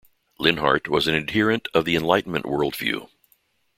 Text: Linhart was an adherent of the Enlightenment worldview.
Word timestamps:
Linhart 0.39 0.87
was 0.87 1.07
an 1.07 1.13
adherent 1.13 1.67
of 1.75 1.85
the 1.85 1.95
Enlightenment 1.95 2.45
worldview. 2.45 3.07